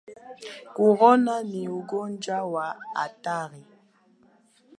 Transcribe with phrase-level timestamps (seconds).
[0.75, 2.67] Korona ni ugonjwa wa
[2.97, 3.61] hatari